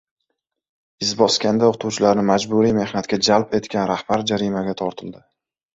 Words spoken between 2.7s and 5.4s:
mehnatga jalb etgan rahbar jarimaga tortildi